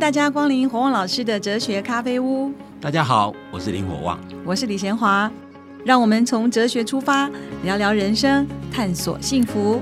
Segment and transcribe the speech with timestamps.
[0.00, 2.50] 大家光临火旺老师的哲学咖啡屋。
[2.80, 5.30] 大家好，我是林火旺，我是李贤华。
[5.84, 7.30] 让我们从哲学出发，
[7.64, 9.78] 聊聊人生，探索幸福。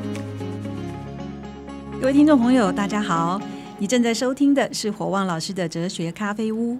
[2.01, 3.41] 各位听众朋友，大家好，
[3.79, 6.79] 你正在收听的是火旺老师的哲学咖啡屋。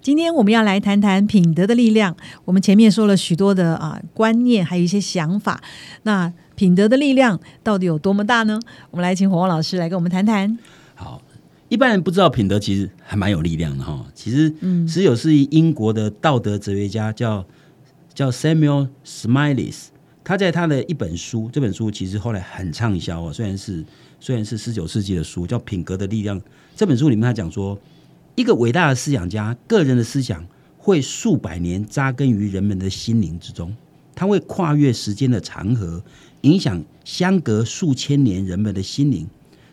[0.00, 2.14] 今天我们要来谈谈品德的力量。
[2.44, 5.60] 我们前面说了许多的啊观念，还有一些想法。
[6.04, 8.60] 那品德的力量到底有多么大呢？
[8.92, 10.56] 我们来请火旺老师来跟我们谈谈。
[11.66, 14.06] 好，一般人不知道品德其实还蛮有力量的哈。
[14.14, 17.44] 其实，嗯，十九世纪英国的道德哲学家叫
[18.14, 19.86] 叫 Samuel Smiles，
[20.22, 23.32] 他在他的一本书，这本书其实后来很畅销哦。
[23.32, 23.84] 虽然是
[24.20, 26.40] 虽然是十九世纪的书，叫《品格的力量》。
[26.74, 27.78] 这本书里面他讲说。
[28.38, 33.74] 一个伟大的思想家，个人的思想会数百年扎根于人们的心灵之中，
[34.14, 36.04] 他会跨越时间的长河，
[36.42, 39.26] 影响相隔数千年人们的心灵。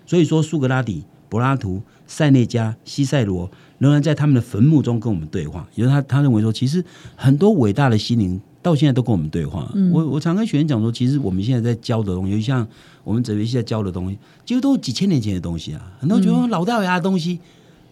[0.06, 5.68] 所以说，苏格拉底、柏拉图、塞内加、西塞罗仍然在他们的坟墓中跟我们对话。
[5.74, 9.74] 也就是他他认为说，其实很多伟大的心灵到现在都跟我们对话。
[9.92, 12.68] 我我常跟学员讲说，其实我们现在在教的东西，像
[13.04, 15.92] 我们哲学系在教的东西，几乎都是几千年前的东西啊。
[16.00, 17.40] 很多人觉得老掉牙的东西。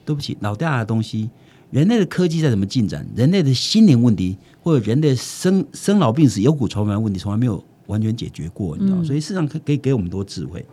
[0.03, 1.29] 对不起，老掉牙的东西，
[1.69, 3.07] 人类的科技在怎么进展？
[3.15, 10.65] 人类的心灵问题，或者人的生生老病死、有苦愁烦问题，从来没有完全解决过，你知道所以市场可可以给我们多智慧。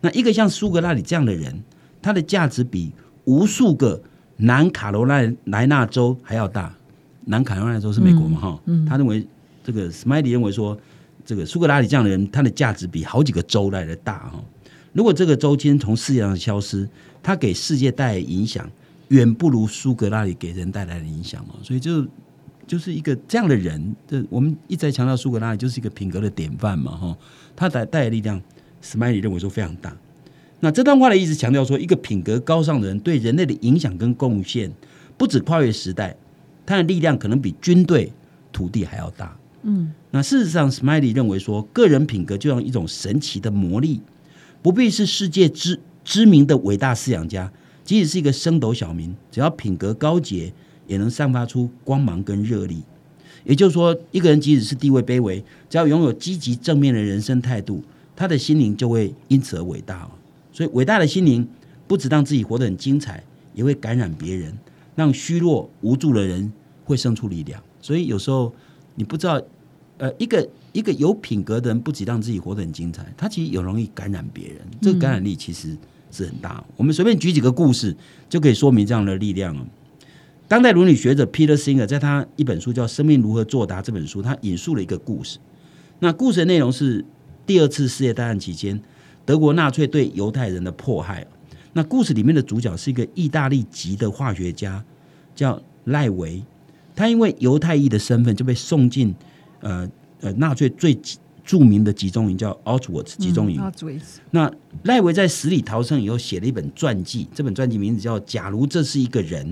[0.00, 1.62] 那一个像苏格拉底这样的人，
[2.04, 2.92] 他的价值比
[3.24, 3.98] 无数个
[4.36, 6.70] 南卡罗来莱纳州还要大。
[7.24, 8.38] 南卡罗来纳州是美国嘛？
[8.38, 9.26] 哈，他认为
[9.62, 10.78] 这个 Smiley 认为说，
[11.24, 14.44] 这个苏格拉底这样的人，他的价值比好几个州来的大哈。
[14.92, 16.86] 如果这个周今天从世界上消失，
[17.22, 18.70] 他给世界带来影响
[19.08, 21.56] 远不如苏格拉底给人带来的影响哦。
[21.62, 22.06] 所以就
[22.66, 27.16] 就是一个这样的人，这我们一再强调苏格拉底就是一个品格的典范嘛哈。
[27.56, 28.38] 他带带来力量
[28.82, 29.96] ，Smiley 认为说非常大。
[30.64, 34.72] 那这段话的意思强调说，一个品格高尚的人对人类的影响跟贡献，
[35.18, 36.16] 不止跨越时代，
[36.64, 38.10] 他的力量可能比军队、
[38.50, 39.36] 土地还要大。
[39.64, 44.00] 嗯，那事实上，Smiley 认为说，个人品格就像一种神奇的魔力。
[44.62, 47.52] 不必是世界知知名的伟大思想家，
[47.84, 50.50] 即使是一个升斗小民，只要品格高洁，
[50.86, 52.82] 也能散发出光芒跟热力。
[53.44, 57.82] 也就是说，一个人即使是地位卑微，只要拥有积极正面的人生态度，
[58.16, 60.10] 他的心灵就会因此而伟大。
[60.54, 61.46] 所以，伟大的心灵
[61.86, 63.22] 不止让自己活得很精彩，
[63.52, 64.56] 也会感染别人，
[64.94, 66.50] 让虚弱无助的人
[66.84, 67.62] 会生出力量。
[67.82, 68.54] 所以，有时候
[68.94, 69.42] 你不知道，
[69.98, 70.48] 呃，一个。
[70.74, 74.56] 一个有品格的人，不仅让自己活得很精彩，他其实也容易感染别人。
[74.82, 75.76] 这个感染力其实
[76.10, 76.64] 是很大。
[76.76, 77.96] 我们随便举几个故事，
[78.28, 79.64] 就可以说明这样的力量了。
[80.48, 85.38] 当代伦理学者 Peter Singer 在他一本书叫《生命如何作答》这本书，他引述了一个故事。
[86.00, 87.04] 那故事的内容是
[87.46, 88.82] 第二次世界大战期间，
[89.24, 91.26] 德国纳粹对犹太人的迫害。
[91.72, 94.84] 那故事里面的主角是一个意大利籍的化学家，
[95.34, 96.42] 叫赖维。
[96.94, 99.14] 他因为犹太裔的身份，就被送进
[99.60, 99.88] 呃。
[100.20, 100.98] 呃，纳粹最
[101.44, 103.60] 著名的集中营叫 Auschwitz 集中营。
[104.30, 104.50] 那
[104.84, 109.46] 赖维在死里逃生以后，写了一本传记，这本传记名字叫《假如这是一个人》，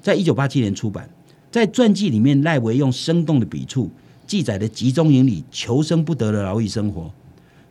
[0.00, 1.10] 在一九八七年出版。
[1.50, 3.90] 在传记里面，赖维用生动的笔触
[4.26, 7.12] 记载了集中营里求生不得的劳役生活。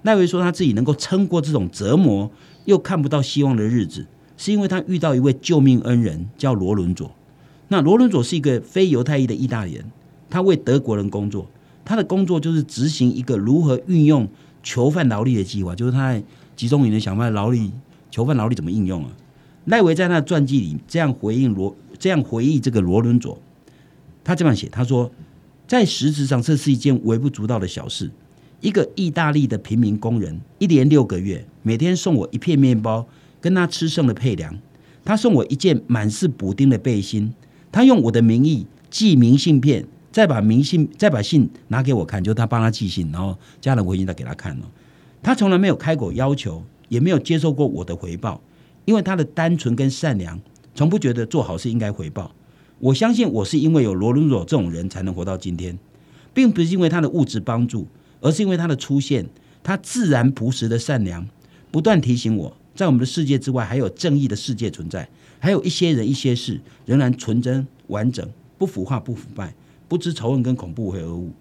[0.07, 2.31] 赖维说，他自己能够撑过这种折磨
[2.63, 4.07] 又看不到希望的日子，
[4.37, 7.11] 是因为他遇到一位救命恩人，叫罗伦佐。
[7.67, 9.83] 那罗伦佐是一个非犹太裔的意大利人，
[10.29, 11.45] 他为德国人工作。
[11.83, 14.25] 他的工作就是执行一个如何运用
[14.63, 16.23] 囚犯劳力的计划，就是他在
[16.55, 17.73] 集中营里想办法劳力
[18.09, 19.11] 囚犯劳力怎么应用啊？
[19.65, 23.37] 赖维在他的传记里这样回应罗，这样回忆这个罗伦佐，
[24.23, 25.11] 他这样写，他说，
[25.67, 28.09] 在实质上这是一件微不足道的小事。
[28.61, 33.07] 一个意大利的平民工人，一连六个月，每天送我一片面包，
[33.39, 34.57] 跟他吃剩的配粮。
[35.05, 37.33] 他送我一件满是补丁的背心。
[37.71, 39.85] 他用我的名义寄明信片。
[40.09, 44.67] 再把明信，再把信拿给我看，就他帮他寄信，然后家人回信再给他看了。
[45.21, 48.41] 他从来没有开口要求，也没有接受过我的回报，
[48.85, 50.39] 因为他的单纯跟善良，
[50.73, 52.33] 从不觉得做好事应该回报。
[52.79, 55.77] 我相信我是因为有罗伦佐这种人才能活到今天，
[56.33, 57.85] 并不是因为他的物质帮助，
[58.21, 59.27] 而是因为他的出现，
[59.63, 61.27] 他自然朴实的善良，
[61.71, 65.07] 不断提醒我在我们的世界之外还有正义的世界存在，
[65.39, 68.27] 还有一些人一些事仍然纯真完整，
[68.57, 69.53] 不腐化不腐败。
[69.89, 71.31] 不知仇恨跟恐怖为何物，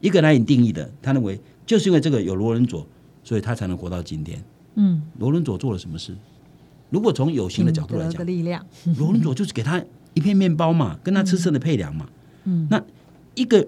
[0.00, 0.88] 一个难以定义的。
[1.02, 2.86] 他认为，就是因为这个有罗伦佐，
[3.24, 4.40] 所以他才能活到今天。
[4.76, 6.16] 嗯，罗伦佐做了什么事？
[6.90, 8.64] 如果从有形的角度来讲，力量，
[8.96, 9.82] 罗伦佐就是给他
[10.14, 12.08] 一片面包嘛，跟他吃剩的配粮嘛。
[12.44, 12.80] 嗯，那
[13.34, 13.66] 一个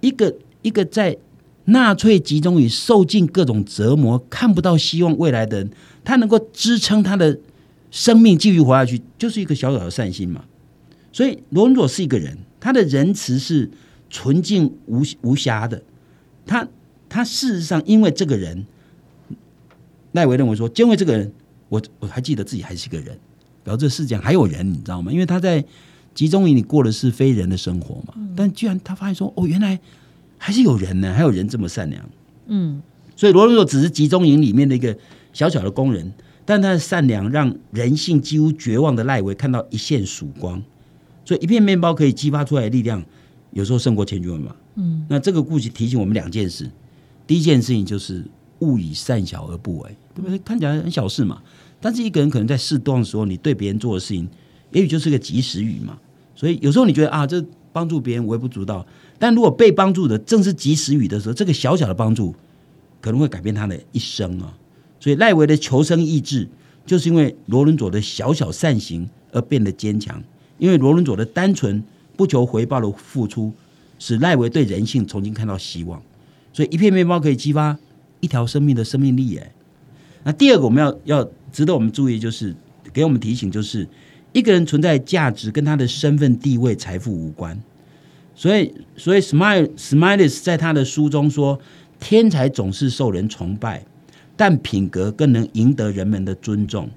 [0.00, 1.16] 一个一个在
[1.66, 5.70] 纳粹集中营受尽各种折磨、看不到希望未来的人，
[6.02, 7.38] 他能够支撑他的
[7.90, 10.44] 生命继续活下去，就是一个小小的善心嘛。
[11.12, 13.70] 所以罗文佐是一个人，他的仁慈是
[14.10, 15.82] 纯净无无瑕的。
[16.44, 16.68] 他
[17.08, 18.66] 他事实上因为这个人，
[20.12, 21.32] 赖维认为说，因为这个人，
[21.68, 23.18] 我我还记得自己还是一个人，
[23.64, 25.10] 然后这世界上还有人，你知道吗？
[25.10, 25.64] 因为他在
[26.14, 28.14] 集中营里过的是非人的生活嘛。
[28.36, 29.80] 但居然他发现说，哦，原来
[30.38, 32.04] 还是有人呢，还有人这么善良。
[32.46, 32.82] 嗯，
[33.16, 34.96] 所以罗文佐只是集中营里面的一个
[35.32, 36.12] 小小的工人，
[36.44, 40.62] 但他的善良让人性几乎绝望的赖维看到一线曙光。
[41.24, 43.04] 所以一片面包可以激发出来的力量，
[43.52, 44.54] 有时候胜过千军万马。
[44.76, 46.70] 嗯，那这个故事提醒我们两件事：
[47.26, 48.24] 第一件事情就是
[48.60, 50.38] 勿以善小而不为，对不对？
[50.38, 51.42] 看起来很小事嘛，
[51.80, 54.28] 但是一个人可能在适当的时候，你对别人做的事情，
[54.70, 55.98] 也许就是个及时雨嘛。
[56.36, 58.86] 所以有时候你觉得啊，这帮助别人微不足道，
[59.18, 62.34] 但如果被帮助的正是及时雨的时候，这个小小的帮助
[63.00, 64.52] 可能会改变他的一生啊。
[65.00, 66.48] 所以赖维的求生意志，
[66.84, 70.22] 就是因为罗伦佐的小小善行而变得坚强。
[70.58, 71.82] 因为罗伦佐的单纯
[72.16, 73.52] 不求回报的付出，
[73.98, 76.02] 使赖维对人性重新看到希望。
[76.52, 77.76] 所以一片面包可以激发
[78.20, 79.36] 一条生命的生命力。
[79.36, 79.52] 哎，
[80.24, 82.54] 那第二个我们要要值得我们注意，就是
[82.92, 83.86] 给我们提醒，就是
[84.32, 87.58] 一个人存在价值跟他的身份地位、财富无关。
[88.36, 91.58] 所以，所以 Smile Smiles 在他的书中说，
[91.98, 93.84] 天才总是受人崇拜，
[94.36, 96.88] 但品格更能赢得人们的尊重。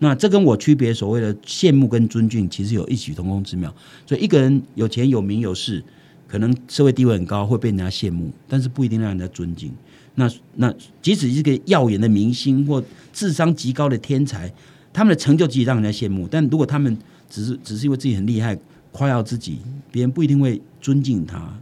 [0.00, 3.72] 那这跟我区别所谓的羡慕跟尊敬，其实有异曲同工之妙。
[4.04, 5.80] 所以一个人有钱有名有势，
[6.26, 9.70] 可能社会地位很高，会被人家羡慕，但是不一定让人家尊敬。
[10.16, 12.82] 那那即使一个耀眼的明星或
[13.12, 14.52] 智商极高的天才，
[14.92, 16.98] 他们的成就即使让人家羡慕，但如果他们
[17.28, 18.58] 只是只是因为自己很厉害，
[18.92, 19.58] 夸耀自己，
[19.90, 21.52] 别人不一定会尊敬他。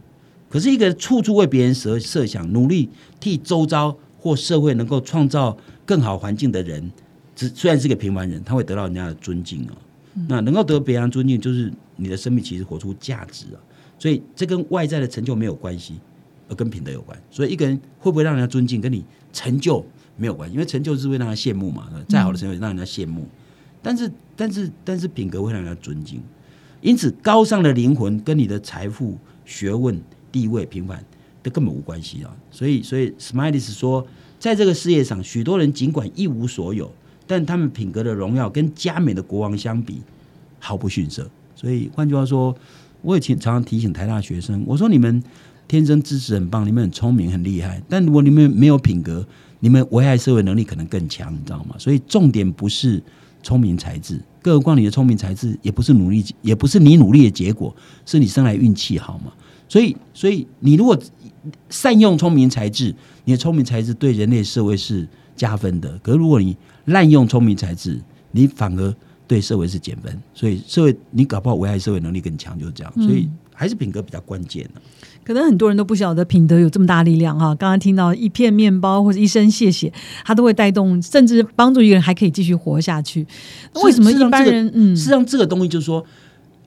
[0.49, 2.89] 可是一个处处为别人设设想，努力
[3.19, 5.55] 替周遭或社会能够创造
[5.85, 6.91] 更好环境的人。
[7.35, 9.73] 只虽然是个平凡人，他会得到人家的尊敬啊。
[10.27, 13.61] 那能够得别人尊敬，就是你的生命其实活出价值啊。
[13.97, 15.99] 所以这跟外在的成就没有关系，
[16.49, 17.17] 而跟品德有关。
[17.29, 19.85] 所以一个人会不会让人家尊敬，跟你成就
[20.17, 21.87] 没有关系，因为成就是会让人羡慕嘛。
[22.09, 23.25] 再好的成就让人家羡慕，
[23.81, 26.21] 但是但是但是品格会让人家尊敬。
[26.81, 29.99] 因此，高尚的灵魂跟你的财富、学问、
[30.31, 31.03] 地位、平凡
[31.41, 32.35] 都根本无关系啊。
[32.51, 34.05] 所以所以 Smiles 说，
[34.39, 36.91] 在这个世界上，许多人尽管一无所有。
[37.31, 40.01] 但他们品格的荣耀跟加冕的国王相比，
[40.57, 41.29] 毫不逊色。
[41.55, 42.55] 所以换句话说，
[43.03, 45.21] 我也常常提醒台大学生，我说你们
[45.67, 49.23] 天生知识很棒，你们很聪明很厉害，但如果你们没有品格，
[49.59, 51.75] 你们危害社会能力可能更强，你知道吗？
[51.77, 52.99] 所以重点不是
[53.41, 57.75] 聪明才智，更何况你的聪明才智也不是努力，也不是你努力的结果，
[58.05, 59.31] 是你生来运气好嘛？
[59.67, 60.97] 所以，所以你如果
[61.69, 62.93] 善用聪明才智，
[63.23, 65.97] 你的聪明才智对人类社会是加分的。
[65.99, 68.01] 可是如果你滥用聪明才智，
[68.31, 68.95] 你反而
[69.27, 72.91] 对社会是减分，所以社会你搞不好危害社会能力更强，就是这样。
[72.95, 74.81] 所以还是品格比较关键的。
[75.29, 77.53] 可能很多人都不晓得品德有这么大力量哈。
[77.53, 79.93] 刚刚听到一片面包或者一声谢谢，
[80.25, 83.23] 它都会带动，甚至帮助一个人还可以继续活下去。
[83.83, 84.71] 为什么一般人？
[84.73, 86.03] 嗯，实际上这个东西就是说，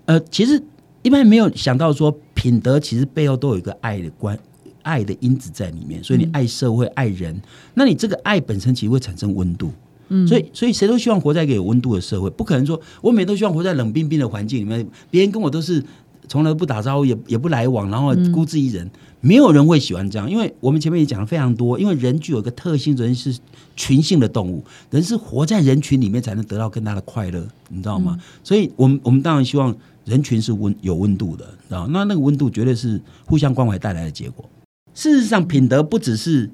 [0.05, 0.63] 呃，其实
[1.03, 4.39] 一般人没有想到说，品德其实背后都有一个爱的关
[4.83, 6.01] 爱的因子在里面。
[6.05, 7.43] 所以你爱社会、爱人，
[7.75, 9.73] 那你这个爱本身其实会产生温度。
[10.15, 15.83] 嗯所以，所以谁都希望活在一个有温度的社会，不可能说我每都希望活在冷冰冰的环境里面，别人跟我都是
[16.33, 20.31] 从来不打招呼，也也不来往，然后孤自一人，没有人会喜欢这样。
[20.31, 23.37] 因为我们前面也讲了非常多，因为人具有一个特性，人是
[23.77, 28.19] 群性的动物，人是活在人群里面才能得到更大的快乐，你知道吗？
[28.43, 34.49] 所以，我们我们当然希望人群是温有温度的，知道那那个温度绝对是互相关怀带来的结果。
[34.95, 36.49] 事实上，品德不只是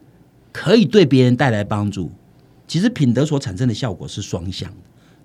[0.51, 2.11] 可以对别人带来帮助。
[2.67, 4.77] 其实品德所产生的效果是双向的，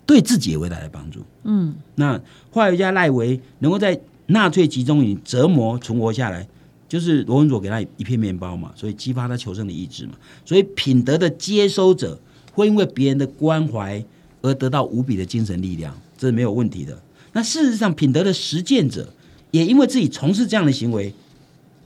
[0.06, 1.22] 对自己也会带来帮助。
[1.44, 6.48] 嗯，那化学家赖维能够在纳粹集中营折磨存活下来，
[6.88, 10.14] 就是罗文佐给他一片面包嘛，所以激发他求生的意志嘛。
[10.46, 12.20] 所以品德的接收者
[12.54, 14.04] 会因为别人的关怀
[14.42, 16.98] 而得到无比的精神力量，这是没有问题的。
[17.34, 19.12] 那事实上，品德的实践者
[19.52, 21.14] 也因为自己从事这样的行为，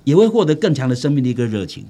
[0.04, 1.86] 也会获得更强的生命力跟热情。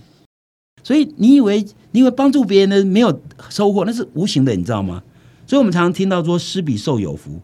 [0.84, 5.04] 所以你以为你以为帮助别人的没有收获，那是无形的，你知道吗？
[5.46, 7.42] 所以我们常常听到说“施比受有福”，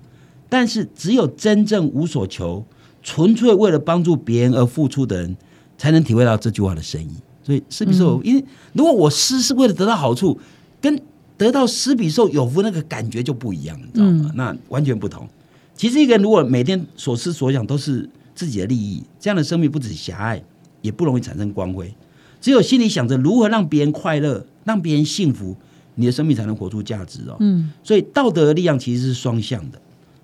[0.48, 2.64] 但是只有真正无所求、
[3.04, 5.38] 纯粹为了帮助别人而付出的人，
[5.78, 7.14] 才能体会到这句话的深意。
[7.44, 10.40] 所以“施比受”，因为如果我施是为了得到好处，
[10.80, 10.98] 跟
[11.38, 14.32] 得到“施比受有福”那个感觉就不一样，你知道吗？
[14.36, 15.28] 那完全不同。
[15.76, 20.42] 其实一个人如果每天所思所想都是自己的利益，这样的生命不止狭隘，
[20.82, 21.94] 也不容易产生光辉。
[22.40, 25.56] 只有心里想着如何让别人快乐、让别人幸福，
[25.96, 27.36] 你的生命才能活出价值哦。
[27.40, 29.82] 嗯，所以道德的力量其实是双向的，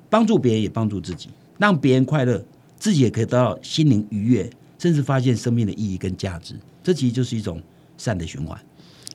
[0.09, 2.41] 帮助别人也帮助自己，让别人快乐，
[2.79, 6.55] 自己也可以得到心灵愉悦，甚至发现生命的意义跟价值。
[6.81, 7.61] 这其实就是一种
[7.97, 8.57] 善的循环，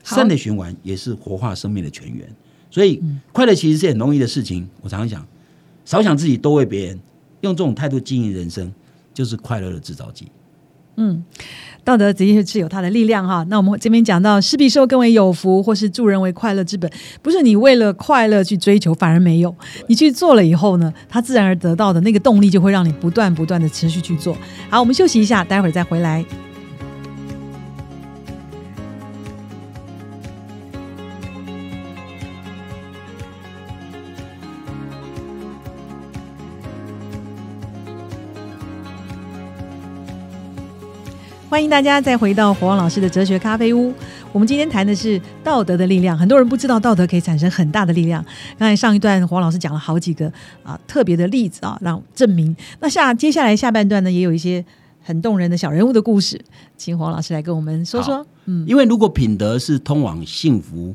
[0.03, 2.27] 善的循环也是活化生命的泉源。
[2.69, 4.67] 所以快乐其实是很容易的事情。
[4.81, 5.27] 我常常讲，
[5.83, 6.99] 少想自己，多为别人，
[7.41, 8.71] 用这种态度经营人生，
[9.13, 10.27] 就是快乐的制造机。
[10.97, 11.23] 嗯，
[11.83, 13.45] 道德的确是有它的力量哈。
[13.49, 16.89] 那我们这边讲到，施比受更为有福，或是助人为快乐之本，
[17.21, 19.55] 不是你为了快乐去追求，反而没有。
[19.87, 24.37] 你去做了以后呢，它自然而得到的那个动力，就会让你不断不断的持续去做。
[24.69, 26.23] 好，我们休息一下，待会儿再回来。
[41.55, 43.93] 欢迎大家再回到火旺老师的哲学咖啡屋。
[44.33, 46.17] 我们今天谈的是道德的力量。
[46.17, 48.21] 很多人不知道道德可以产生很大的力量。
[48.57, 50.29] 刚才上一段黄老师讲了好几个
[50.63, 52.53] 啊特别的例子啊，让证明。
[52.81, 54.65] 那下接下来下半段呢，也有一些
[55.01, 56.37] 很动人的小人物的故事，
[56.75, 58.27] 请黄老师来跟我们说说。
[58.47, 60.93] 嗯，因为如果品德是通往幸福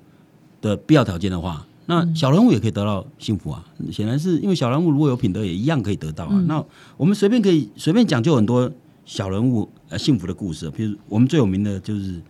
[0.61, 3.65] 的必要条件的话，那小人物也可以得到幸福啊。
[3.91, 6.35] 显然是因为小人物如果有品德，也一样可以得到啊。
[6.47, 6.63] 那
[6.99, 8.71] 我们随便可以随便讲，就很多。
[9.07, 12.23] 小人物呃幸福的故事，比如我们最有名的就是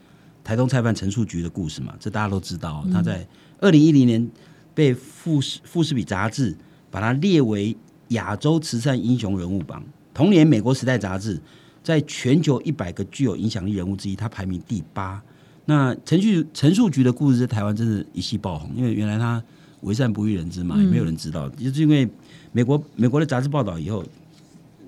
[0.42, 2.84] 台东菜贩陈树菊的故事嘛，这大家都知道。
[2.92, 3.24] 他在
[3.60, 4.28] 二零一零年
[4.74, 6.56] 被富士富士比杂志
[6.90, 7.76] 把他列为
[8.08, 11.38] 亚洲慈善英雄人物榜，同年美国时代杂志
[11.84, 15.22] 在全球一百个具有影响力人物之一，他排名第八。
[15.66, 19.42] 那陈树陈树菊的故事在台湾真是一夕爆红，因为原来他
[19.82, 22.08] 为善不欲人知嘛，也没有人知道，就是因为
[22.52, 24.02] 美国美国的杂志报道以后，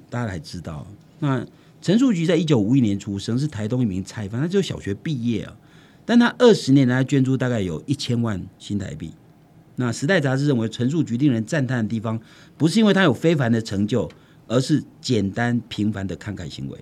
[0.08, 0.86] 大家才知道
[1.18, 1.44] 那。
[1.82, 5.56] 陈树菊在一九五一年出生，是台东一名菜贩，他只有小学毕业啊。
[6.06, 9.12] 但他二十年来捐助大概有一千万新台币。
[9.76, 12.20] 那《时代》杂志认为，陈树菊令人赞叹的地方，
[12.56, 14.08] 不是因为他有非凡的成就，
[14.46, 16.78] 而是简单平凡的慷慨行为。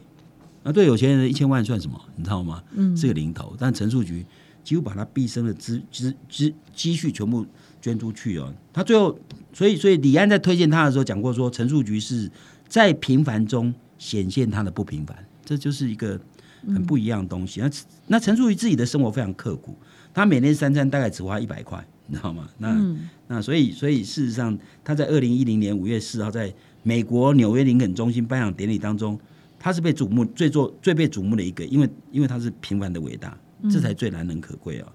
[0.62, 1.99] 那对有钱人的一千万算什么？
[2.16, 2.62] 你知道吗？
[2.75, 3.57] 嗯，是个零头。
[3.59, 4.26] 但陈树菊
[4.62, 7.47] 几乎把他毕生的资资资积蓄全部
[7.80, 8.52] 捐出去哦。
[8.71, 9.19] 他最后，
[9.54, 12.30] 所以所以李安在推荐他的时候讲过，说陈树菊是
[12.69, 13.73] 在平凡中。
[14.00, 15.14] 显现他的不平凡，
[15.45, 16.19] 这就是一个
[16.66, 17.61] 很不一样的东西。
[17.61, 17.71] 那
[18.07, 19.76] 那陈述于自己的生活非常刻苦，
[20.14, 22.49] 他每天三餐大概只花一百块，你知道吗？
[22.57, 22.97] 那
[23.28, 26.50] 那所以所以事实上，他在二零一零年五月四号在
[26.83, 29.21] 美国纽约林肯中心颁奖典礼当中，
[29.59, 33.37] 他是被瞩目最做最被瞩目的一个，因为因为他是平凡的伟大，
[33.71, 34.90] 这才最难能可贵啊。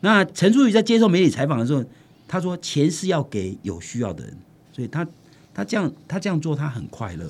[0.00, 1.84] 那陈述于在接受媒体采访的时候，
[2.28, 4.36] 他说：“钱是要给有需要的人，
[4.72, 5.04] 所以他
[5.52, 7.28] 他这样他这样做，他很快乐。”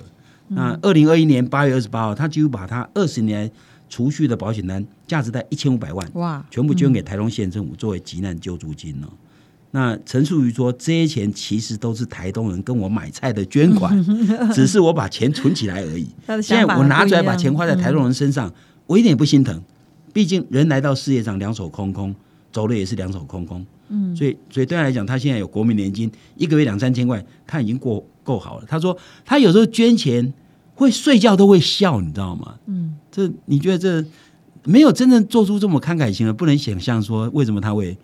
[0.49, 3.51] 那二零二一年八月二十八号，他几乎把他二十年
[3.89, 9.09] 储蓄的保险单，价值在一千五百万，哇，全部捐给台东县政府作为急难救助金了。
[9.71, 14.01] 那陈述瑜说，这些钱其实都是台东人跟我买菜的捐款，
[14.55, 16.07] 只是我把钱存起来而已。
[16.41, 18.53] 现在我拿出来把钱花在台东人身上，
[18.87, 19.61] 我一点也不心疼。
[20.13, 22.15] 毕竟人来到世界上两手空空，
[22.53, 23.67] 走了也是两手空空。
[23.95, 28.05] 嗯，所以所以对他来讲，他现在有国民年金，一个月两三千块，他已经过。
[28.25, 28.65] 够好了。
[28.67, 30.33] 他说他有时候捐钱
[30.75, 32.55] 会睡觉都会笑，你知道吗？
[32.65, 34.03] 嗯，这你觉得这
[34.65, 37.95] 没有真正做出这么慷慨行为，不能想象说为什么他会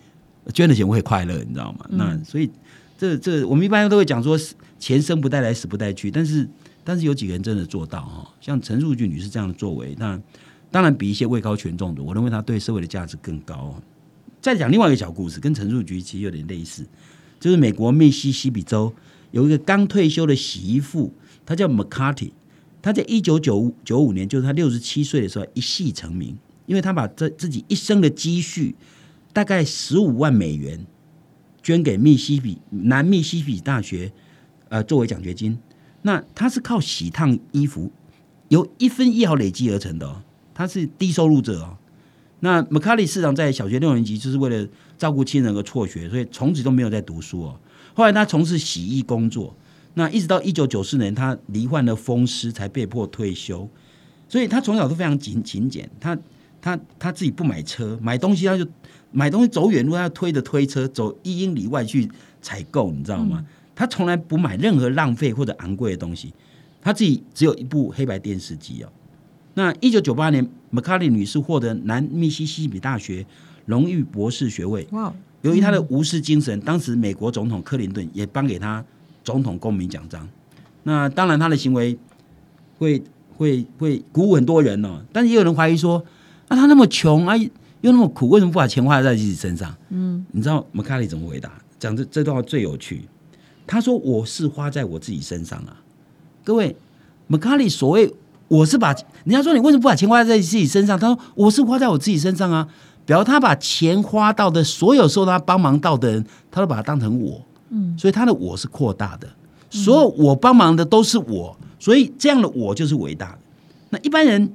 [0.52, 1.87] 捐的钱会快乐，你知道吗？
[1.88, 2.50] 那所以
[2.99, 4.38] 这这我们一般都会讲说
[4.78, 6.47] 钱生不带来死不带去，但是
[6.85, 8.30] 但是有几个人真的做到哈？
[8.42, 10.20] 像陈树俊女士这样的作为，那
[10.70, 13.75] 当然比一些位高权重的，我认为他对社会的价值更高。
[14.40, 16.87] 再讲另外一个小故事，跟陈树菊其实有点类似，
[17.38, 18.92] 就是美国密西西比州。
[19.32, 21.12] 有一个刚退休的洗衣妇，
[21.47, 22.32] 她叫 McCarthy，
[22.82, 28.75] 她在一九九九五年，就是她六十七岁的时候一系成名，因为她把这自己一生的积蓄，
[29.32, 30.85] 大概十五万美元，
[31.62, 34.11] 捐给密西比南密西比大学，
[34.68, 35.56] 呃，作为奖学金。
[36.02, 37.92] 那她是靠洗烫衣服，
[38.49, 41.76] 由一分一毫累积而成的哦，她是低收入者哦。
[42.40, 44.68] 那 McCarty 市长在小学六年级就是为了
[44.99, 47.61] 照顾亲人而辍学，所以从此都没有在读书哦。
[47.94, 49.54] 后来他从事洗衣工作，
[49.94, 53.68] 那一直到一九九四年，他罹患了风湿，才被迫退休。
[54.28, 55.90] 所以他从小都非常勤勤俭。
[55.99, 56.16] 他
[56.62, 58.66] 他他自己不买车，买东西他就
[59.11, 62.09] 买东西走远路，他推着推车走一英里外去
[62.40, 63.44] 采购，你知道吗？
[63.75, 66.32] 他从来不买任何浪费或者昂贵的东西。
[66.80, 68.88] 他自己只有一部黑白电视机哦。
[69.54, 73.26] 那一九九八年，麦卡利女士获得南密西西比大学
[73.66, 74.86] 荣誉博士学位。
[74.92, 75.12] 哇！
[75.42, 78.84] 由于她的无私精神，当时美国总统克林顿也颁给她
[79.24, 80.28] 总统公民奖章。
[80.82, 81.98] 那当然，她的行为
[82.78, 83.02] 会
[83.36, 85.02] 会会鼓舞很多人哦。
[85.12, 86.04] 但是也有人怀疑说，
[86.48, 89.74] 啊，她那么穷啊，又那么苦，为什么不把钱花在自己身上？
[89.88, 91.50] 嗯，你知道麦卡利怎么回答？
[91.78, 93.02] 讲这这段话最有趣。
[93.66, 95.80] 他说：“我是花在我自己身上啊，
[96.44, 96.76] 各位，
[97.28, 98.12] 麦卡利所谓
[98.50, 98.92] 我是把
[99.23, 100.99] 人家说你为什么不把钱花在自己身上？
[100.99, 102.66] 他说我是花在我自己身上啊，
[103.07, 109.28] 比如他把钱花到的所有受他帮忙到的人，他都把他当成我，嗯，所以他的我是扩大的，
[109.71, 113.38] 所有我帮忙的都是我，所以这样的我就是伟大的。
[113.90, 114.52] 那一般人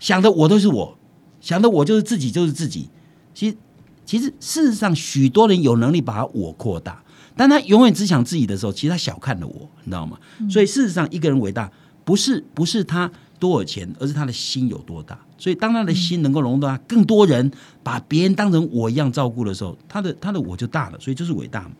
[0.00, 0.98] 想的我都是我，
[1.40, 2.90] 想的我就是自己就是自己，
[3.32, 3.56] 其实
[4.04, 7.00] 其实事实上许多人有能力把我扩大。”
[7.36, 10.18] 但他永远只想自己的时候，其实他小看了我，你知道吗？
[10.50, 11.70] 所以事实上，一个人伟大
[12.10, 15.16] 不是不是他多少钱，而是他的心有多大。
[15.38, 17.48] 所以当他的心能够容纳更多人，
[17.84, 20.98] 把别人当成我一样照顾的时候，他的他的我就大了。
[20.98, 21.70] 所以就是伟大嘛。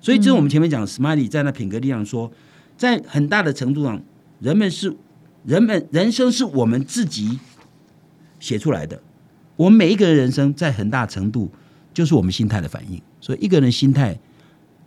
[0.00, 2.30] 所以就是我们前面讲，Smiley 在那品格力量说，
[2.76, 4.00] 在很大的程度上，
[4.38, 4.96] 人们是
[5.44, 7.40] 人们人生是我们自己
[8.38, 9.02] 写出来的。
[9.56, 11.50] 我们每一个人人生，在很大程度
[11.92, 13.02] 就是我们心态的反应。
[13.20, 14.16] 所以一个人心态。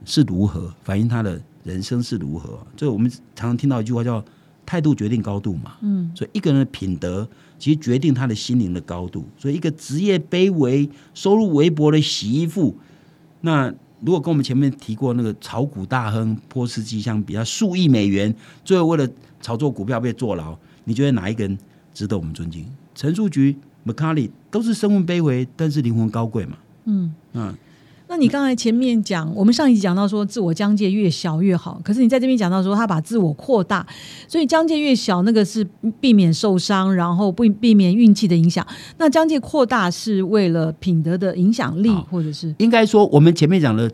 [0.08, 2.60] 是如何反映他的人生是如何？
[2.76, 4.24] 这我们常常听到一句话叫
[4.66, 5.78] “态度决定高度”嘛。
[5.82, 9.26] 嗯，所以一个人的品德其实决定他的心灵的高度。
[9.38, 12.76] 所以一个职业卑微、收入微薄的洗衣服，
[13.42, 19.08] 那如果跟我们前面提过那个炒股大亨波斯基相比，他数亿美元，最后为了
[19.42, 21.58] 炒作股票被坐牢，你觉得哪一个人
[21.94, 22.66] 值得我们尊敬？
[22.94, 26.58] 陈树菊、麦卡利都是身份卑微，但是灵魂高贵嘛。
[26.86, 27.56] 嗯嗯。
[28.08, 33.86] 那你刚才前面讲，我们上一集讲到说自我疆界越小越好，可是你在这边讲到说他把自我扩大，
[34.28, 35.68] 所以疆界越小，那个是
[36.00, 38.66] 避免受伤，然后不避免运气的影响。
[38.98, 43.92] 那疆界扩大是为了品德的影响力，或者是应该说我们前面讲的，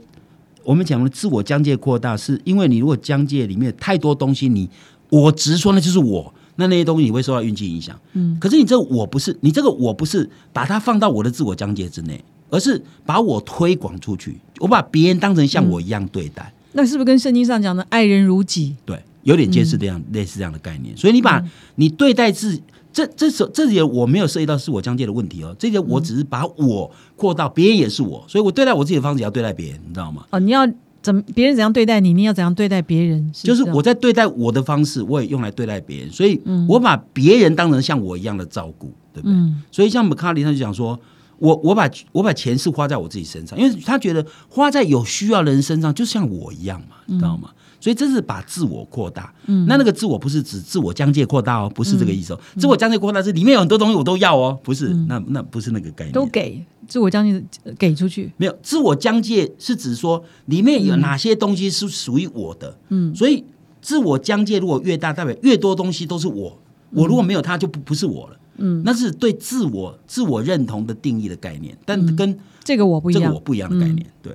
[0.64, 4.70] 我们讲的自我疆界扩大，是因为你如果疆界里面太多东西，你
[5.10, 7.98] 我直说那就是我，那那些东西你会受到运气影响。
[8.14, 12.22] 嗯，可是你这我不是，你这个我不是把它放到我的自我疆界之内。
[12.52, 18.76] 而是把我推广出去，我把别人当成像我一样对待，那是不是跟圣经上讲的爱人如己？
[18.86, 20.96] 对，有点接似这样类似这样的概念。
[20.96, 21.44] 所以你把
[21.76, 22.62] 你对待自
[22.92, 30.26] 这这这这里我没有涉及到是我疆界的问题哦，这个我只是把我扩到别人也是我，所以我对待我自己的方式也要对待别人，你知道吗？
[30.32, 30.68] 哦，你要
[31.02, 33.32] 怎么别人怎样对待你，你要怎样对待别人？
[33.32, 39.36] 就是我在对待我的方式，我也用来对待别人，所以我把别人当成像我一样的照顾，对不对？
[39.72, 41.00] 所以像麦卡里他就讲说。
[41.42, 47.50] 我我把我把钱是花在我自己身上，因为他觉得花在有需要的人身上，就像我一样嘛，你知道吗？
[47.80, 49.34] 所以这是把自我扩大。
[49.48, 52.40] 嗯，那那个自我不是指自我疆界扩大哦，不是这个意思哦。
[52.60, 54.90] 自我疆界扩大是里面有很多东西我都要哦，不是？
[55.08, 56.14] 那那不是那个概念。
[56.14, 57.44] 都给自我疆界
[57.80, 58.32] 给出去？
[58.38, 62.78] 没有，自我疆界是指说里面有哪些东西是属于我的。
[62.90, 63.44] 嗯，所以
[63.82, 66.56] 自我疆界如果越大，代表越多东西都是我。
[66.92, 68.38] 我如果没有它，就不不是我了。
[68.62, 74.06] 嗯，那是对自我自我认同的定义的概念，但跟这个我不一样，这个我不一样的概念。
[74.22, 74.34] 对。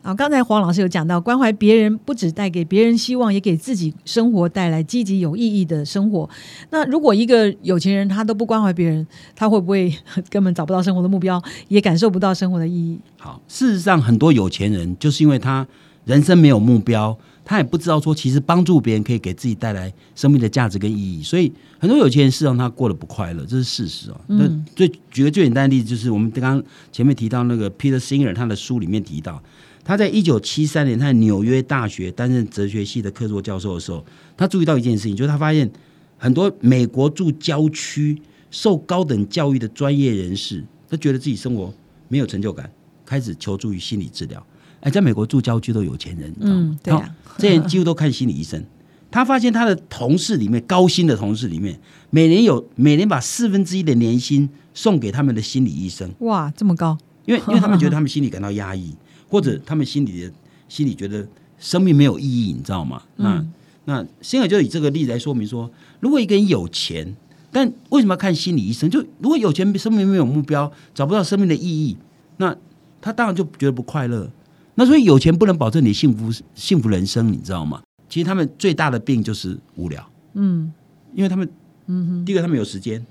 [0.00, 6.28] 好，刚才黄老师有讲到，关怀别人不只带给别人希望，也给自己生活带来积极有意义的生活。
[6.70, 9.92] 那如果一个有钱人他都不关怀别人，他会不会
[10.30, 12.98] 根本 找不到生活的目标，也感受不到生活的意义？
[13.18, 15.66] 好，事实上，很多有钱人就是因为他
[16.04, 17.18] 人生没有目标。
[17.48, 24.20] 他也不知道说，其实帮助别人可以给自己带来生命的价值跟意义，所以很多有钱人是让他过得不快乐，这是事实啊。
[24.26, 29.42] 那最举个最简单的例子，就是我们刚刚前面提到那个 Peter Singer，他的书里面提到，
[29.82, 34.04] 他在一九七三年他在纽约大学担任哲学系的客座教授的时候，
[34.36, 35.70] 他注意到一件事情，就是他发现
[36.18, 41.72] 很多美国住郊区、受高等教育的专业人士，他觉得自己生活
[42.08, 42.70] 没有成就感，
[43.06, 44.46] 开始求助于心理治疗。
[44.80, 48.64] 哎，在美国住郊区都有钱人，嗯，对啊，这些人几乎都看心理医生。
[49.10, 56.10] 他发现他的同事里面，高薪的同事里面，每年有每年把四分之一的年薪送给他们的心理医生。
[56.20, 56.96] 哇，这么高！
[57.24, 58.94] 因为因为他们觉得他们心里感到压抑，
[59.28, 60.32] 或者他们心里的
[60.68, 61.26] 心里觉得
[61.58, 63.02] 生命没有意义，你知道吗？
[63.16, 63.44] 那
[63.86, 67.16] 那现在就以这个例子来说明说，如果一个人有钱，
[67.50, 68.90] 但为什么要看心理医生？
[68.90, 71.96] 就如果有钱，生命没有目标，找不到生命的意义，
[72.36, 72.54] 那
[73.00, 74.30] 他当然就觉得不快乐。
[74.78, 77.82] 那所以有钱不能保证你幸福幸福人生，你知道吗？
[78.08, 80.08] 其实他们最大的病就是无聊。
[80.34, 80.72] 嗯，
[81.12, 81.50] 因为他们，
[81.88, 83.04] 嗯，第一个他们有时间，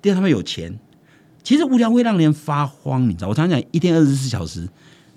[0.00, 0.74] 第二他们有钱。
[1.42, 3.28] 其实无聊会让人发慌，你知道？
[3.28, 4.66] 我常常讲一天二十四小时，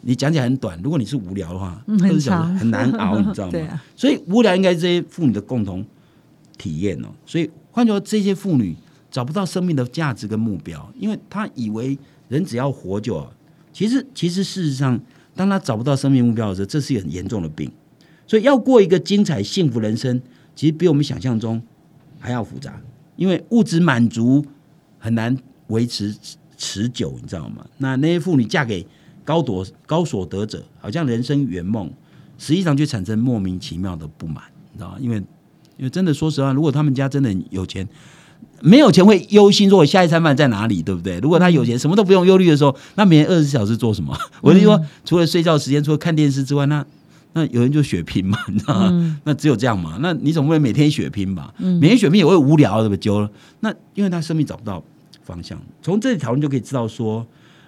[0.02, 0.78] 你讲起来很短。
[0.84, 3.82] 如果你是无聊的话，二十四小时很难熬，你知道吗？
[3.96, 5.86] 所以无聊应该是这些妇女的共同
[6.58, 7.08] 体验哦。
[7.26, 8.76] 所以换句话说，这些妇女
[9.10, 11.98] 找不到生命的价值跟目标，因为她以为
[12.28, 13.26] 人只要活就，
[13.72, 15.00] 其实其实事实上。
[15.38, 17.72] 当他找不到生命目标的时候，这是一个很严重的病。
[18.26, 20.22] 所以要过一个精彩幸福人生，
[20.54, 21.62] 其实比我们想象中
[22.20, 22.82] 还要复杂。
[23.16, 24.46] 因为物质满足
[25.00, 25.36] 很难
[25.68, 26.16] 维持
[26.58, 27.66] 持久，你知道吗？
[27.78, 28.86] 那那些妇女嫁给
[29.24, 31.92] 高夺高所得者，好像人生圆梦，
[32.38, 34.98] 实际上就产生莫名其妙的不满，你知道吗？
[35.00, 35.18] 因为
[35.78, 37.88] 因为真的说实话，如果他们家真的有钱，
[38.62, 41.20] 没有钱会忧心说我下一餐饭在哪里，对不对？
[41.20, 44.18] 如果他有钱，什么都不用忧虑的时候，那每天二十四小时做什么？
[44.42, 46.86] 我就说，除了睡觉时间，除了看电视之外，那
[47.34, 49.20] 那有人就血拼嘛，你知道吗？
[49.26, 49.98] 那只有这样嘛？
[50.02, 51.54] 那你总不能每天血拼吧？
[51.58, 53.30] 每天血拼也会无聊，对不对？
[53.60, 54.84] 那因为他生命找不到
[55.24, 55.60] 方向。
[55.82, 57.26] 从这里讨论就可以知道说，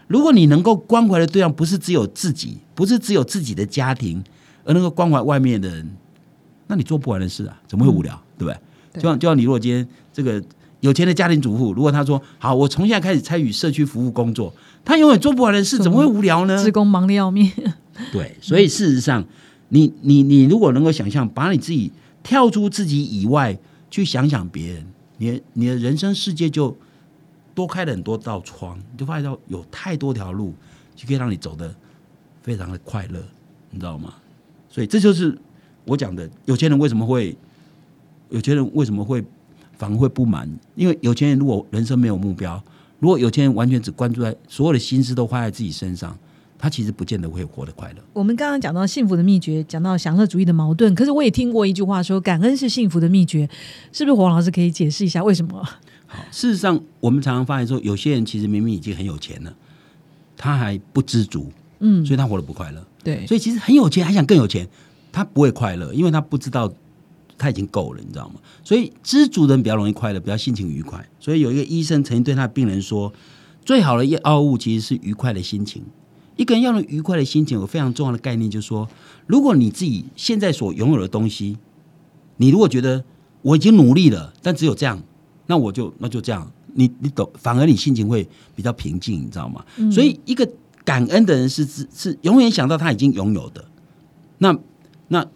[0.08, 4.23] 如果你能够关怀的对象不是只有自己，不是只有自己的家庭，
[4.63, 5.88] 而能够关怀外面的人，
[6.65, 8.19] 那你做不完的事啊，怎么会无聊？
[8.39, 8.58] 对不对？
[8.95, 10.41] 就像就像你如果今天这个
[10.82, 16.63] 有钱的家庭主妇，如果他说好，我从现在开始参与社区服务工作，他永远做不完的事，怎么会无聊呢？
[16.63, 17.52] 职工忙的要命。
[18.12, 19.26] 对，所以事实上。
[19.72, 21.92] 你你你如果能够想象，把你自己
[22.24, 23.56] 跳出自己以外
[23.92, 24.88] 去想想别人，
[25.18, 26.76] 你你的人生世界就
[27.54, 30.56] 多开了很多道窗，你就发现到有太多条路
[30.96, 31.72] 就可以让你走的
[32.42, 33.24] 非常的快乐，
[33.70, 34.15] 你知道吗？
[34.72, 35.38] 所以这就是
[35.86, 37.38] 我讲的，有钱人为什么会
[38.32, 39.24] 有钱人为什么会
[39.80, 40.48] 反而会不满？
[40.76, 42.63] 因为有钱人如果人生没有目标，
[43.00, 46.15] 如果有钱人完全只关注在所有的心思都花在自己身上。
[46.62, 48.04] 他其实不见得会活得快乐。
[48.12, 53.50] 我们刚刚讲到幸福的秘诀，讲到享乐主义的矛盾，可是我也听过一句话说，感恩是幸福的秘诀，
[53.94, 54.13] 是不是？
[54.13, 55.63] 黄老师可以解释一下为什么？
[56.06, 59.56] 好，事实上，我们常常发现说，有些人其实明明已经很有钱了，
[60.36, 62.86] 他还不知足，嗯，所以他活得不快乐。
[63.06, 64.68] 对，所以其实很有钱还想更有钱，
[65.13, 66.70] 他不会快乐，因为他不知道
[67.39, 68.36] 他已经够了，你知道吗？
[68.63, 71.04] 所以知足的人比较容易快乐，比较心情愉快。
[71.19, 73.12] 所以有一个医生曾经对他的病人说，
[73.65, 75.82] 最好的药物其实是愉快的心情。
[76.36, 78.88] 一个人要能愉快的心情，有非常重要的概念，就是说，
[79.28, 81.58] 如果你自己现在所拥有的东西，
[82.38, 83.04] 你如果觉得
[83.41, 85.02] 我已经努力了，但只有这样，
[85.47, 89.65] 那我就那就这样，你你懂，反而你心情会比较平静，你知道吗？
[89.91, 90.49] 所以，一个
[90.86, 93.65] 感恩的人是是是永远想到他已经拥有的。
[94.38, 94.58] 那
[95.10, 95.28] 那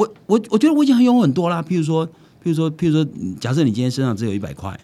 [0.00, 1.62] 我我我觉得我已经很拥有很多啦。
[1.62, 2.06] 譬如说，
[2.42, 3.06] 譬如说，譬如说，
[3.38, 4.78] 假设你今天身上只有一百块，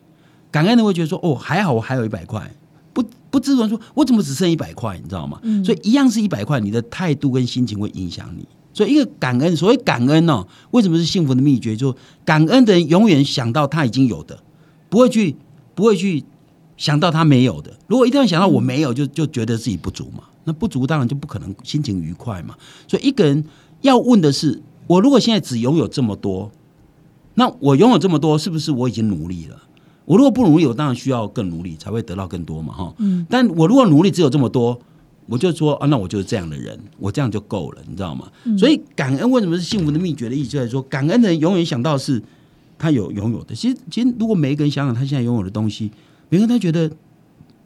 [0.50, 2.52] 感恩的会觉得说，哦，还好我还有一百块。
[2.92, 4.98] 不不知足说，我怎么只剩一百块？
[4.98, 5.40] 你知道吗？
[5.64, 8.46] 所以一样是一百块，你的态度跟心情会影响你。
[8.74, 11.74] 所以一个感恩，所谓感恩哦，为什么是幸福的秘诀？
[11.74, 14.38] 就感恩的人永远想到他已经有的，
[14.90, 15.34] 不会去
[15.74, 16.22] 不会去
[16.76, 17.72] 想到他没有的。
[17.86, 20.24] 如果一定要想到我没有，就就觉得自己不足嘛。
[20.44, 22.54] 那不足当然就不可能心情愉快嘛。
[22.86, 23.44] 所以一个人
[23.80, 26.50] 要问的是：我如果现在只拥有这么多，
[27.34, 29.62] 那我拥有这么多，是不是我已经努力了？
[30.04, 32.94] 我如果不努力，我当然需要更努力，才会得到更多嘛，哈。
[32.98, 33.26] 嗯。
[33.28, 34.78] 但我如果努力只有这么多，
[35.26, 38.30] 我就说啊，那我就是这样的人，我这样就够了，你知道吗？
[38.56, 42.22] 所以感恩为什么是幸福的秘诀的意思，就是说感恩的人永远想到是
[42.78, 43.52] 他有拥有的。
[43.54, 45.90] 其实，其实如果每一个人想想他现在拥有的东西，
[46.28, 46.88] 每个人他觉得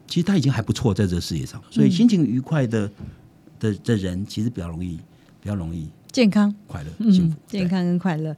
[0.07, 2.89] 其实他已经还不错，在这个世界上，所以心情愉快的
[3.59, 4.97] 的的人，其实比较容易，
[5.39, 5.87] 比较容易。
[6.11, 8.35] 健康、快乐、幸福、健康跟快乐。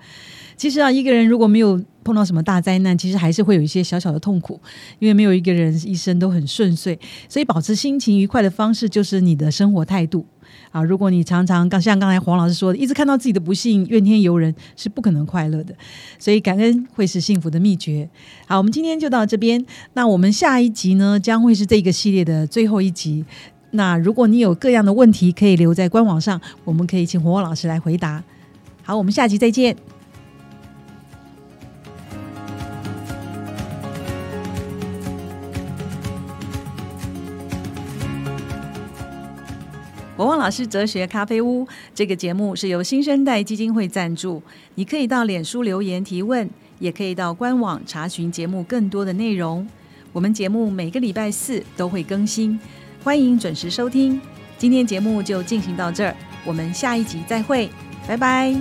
[0.56, 4.60] 其实啊，一个人如果没有碰到什么大灾难，其实还是会有一些小小的痛苦，
[5.00, 6.98] 因为没有一个人一生都很顺遂。
[7.28, 10.26] 所以，保持心情愉快的方式就是你的生活态度
[10.72, 10.84] 啊。
[10.84, 15.74] 如果你常常刚像刚才黄老师说的，一直看到自己的不幸，怨天尤人，是不可能快乐的。
[16.20, 18.08] 所以，感恩会是幸福的秘诀。
[18.46, 19.66] 好，我们今天就到这边。
[19.94, 23.26] 那我们下一集呢，将会是这个系列的最后一集。
[23.76, 28.24] 那如果你有各样的问题，可以留在官网上，我们可以请火火老师来回答。
[28.84, 29.76] 好，我们下期再见。
[40.16, 44.44] 火旺老师哲学咖啡屋这个节目是由新生代基金会赞助，
[44.76, 49.68] 你可以到脸书留言提问，也可以到官网查询节目更多的内容。
[50.12, 52.60] 我们节目每个礼拜四都会更新。
[53.04, 54.20] 欢迎准时收听，
[54.58, 57.70] 今天节目就进行到这儿，我们下一集再会，
[58.08, 58.56] 拜拜。